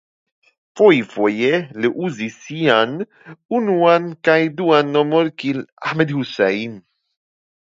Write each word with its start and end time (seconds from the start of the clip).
Fojfoje 0.79 1.59
li 1.83 1.91
uzis 2.07 2.37
siajn 2.45 2.95
unuan 3.59 4.09
kaj 4.29 4.39
duan 4.63 4.91
nomojn 4.97 5.31
kiel 5.45 5.61
Ahmed 5.91 6.17
Hussein. 6.19 6.75